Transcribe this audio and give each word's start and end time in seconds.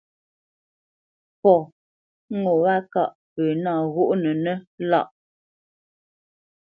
Fɔ 1.39 1.53
ŋo 2.41 2.51
wâ 2.63 2.73
ŋkâʼ 2.83 3.09
pə 3.33 3.41
nâ 3.63 3.71
ghóʼnənə́ 3.93 4.55
lâʼ. 4.89 5.07